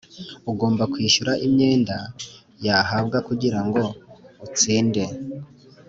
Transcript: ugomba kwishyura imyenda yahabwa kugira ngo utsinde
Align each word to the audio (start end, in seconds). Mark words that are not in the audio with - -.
ugomba 0.51 0.83
kwishyura 0.93 1.33
imyenda 1.45 1.95
yahabwa 2.65 3.17
kugira 3.27 3.59
ngo 3.65 3.81
utsinde 4.45 5.03